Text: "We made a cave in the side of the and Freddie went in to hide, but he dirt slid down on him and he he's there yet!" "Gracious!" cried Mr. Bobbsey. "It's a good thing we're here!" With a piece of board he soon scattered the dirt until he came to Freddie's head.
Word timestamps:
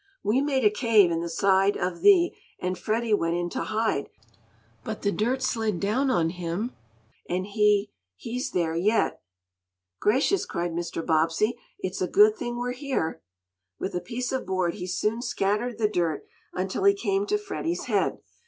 "We 0.23 0.41
made 0.41 0.65
a 0.65 0.71
cave 0.71 1.11
in 1.11 1.21
the 1.21 1.29
side 1.29 1.77
of 1.77 2.01
the 2.01 2.31
and 2.59 2.75
Freddie 2.75 3.13
went 3.13 3.35
in 3.35 3.51
to 3.51 3.61
hide, 3.65 4.09
but 4.83 5.03
he 5.03 5.11
dirt 5.11 5.43
slid 5.43 5.79
down 5.79 6.09
on 6.09 6.31
him 6.31 6.71
and 7.29 7.45
he 7.45 7.91
he's 8.15 8.49
there 8.49 8.75
yet!" 8.75 9.21
"Gracious!" 9.99 10.47
cried 10.47 10.71
Mr. 10.71 11.05
Bobbsey. 11.05 11.55
"It's 11.77 12.01
a 12.01 12.07
good 12.07 12.35
thing 12.35 12.57
we're 12.57 12.71
here!" 12.71 13.21
With 13.77 13.93
a 13.93 14.01
piece 14.01 14.31
of 14.31 14.47
board 14.47 14.73
he 14.73 14.87
soon 14.87 15.21
scattered 15.21 15.77
the 15.77 15.87
dirt 15.87 16.25
until 16.51 16.85
he 16.85 16.95
came 16.95 17.27
to 17.27 17.37
Freddie's 17.37 17.83
head. 17.83 18.17